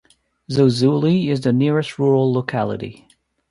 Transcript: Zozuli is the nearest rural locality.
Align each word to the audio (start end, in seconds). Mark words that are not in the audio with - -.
Zozuli 0.49 1.27
is 1.29 1.41
the 1.41 1.53
nearest 1.53 1.99
rural 1.99 2.33
locality. 2.33 3.07